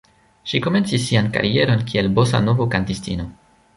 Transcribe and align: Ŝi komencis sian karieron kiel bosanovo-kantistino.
Ŝi 0.51 0.61
komencis 0.67 1.03
sian 1.09 1.29
karieron 1.35 1.85
kiel 1.91 2.09
bosanovo-kantistino. 2.21 3.29